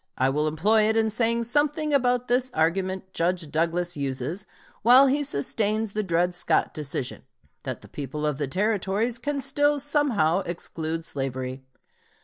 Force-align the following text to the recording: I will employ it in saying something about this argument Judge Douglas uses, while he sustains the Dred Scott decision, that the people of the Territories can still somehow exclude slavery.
I 0.17 0.31
will 0.31 0.47
employ 0.47 0.89
it 0.89 0.97
in 0.97 1.11
saying 1.11 1.43
something 1.43 1.93
about 1.93 2.27
this 2.27 2.49
argument 2.55 3.13
Judge 3.13 3.51
Douglas 3.51 3.95
uses, 3.95 4.47
while 4.81 5.05
he 5.05 5.21
sustains 5.21 5.93
the 5.93 6.01
Dred 6.01 6.33
Scott 6.33 6.73
decision, 6.73 7.21
that 7.61 7.81
the 7.81 7.87
people 7.87 8.25
of 8.25 8.39
the 8.39 8.47
Territories 8.47 9.19
can 9.19 9.39
still 9.41 9.79
somehow 9.79 10.39
exclude 10.47 11.05
slavery. 11.05 11.61